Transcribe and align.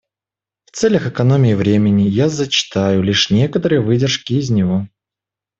В 0.65 0.71
целях 0.75 1.05
экономии 1.05 1.53
времени 1.53 2.07
я 2.09 2.27
зачитаю 2.27 3.03
лишь 3.03 3.29
некоторые 3.29 3.81
выдержки 3.81 4.33
из 4.33 4.49
него. 4.49 4.87